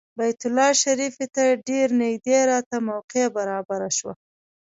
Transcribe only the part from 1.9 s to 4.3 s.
نږدې راته موقع برابره شوه.